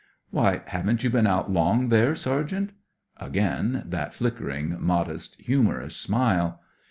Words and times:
"Why, 0.31 0.63
haven't 0.65 1.03
you 1.03 1.11
been 1.11 1.27
out 1.27 1.51
long, 1.53 1.89
then. 1.89 2.15
Sergeant?" 2.15 2.71
Again 3.17 3.83
that 3.85 4.15
flickering, 4.15 4.75
modest, 4.79 5.39
humorous 5.39 5.95
smile. 5.95 6.59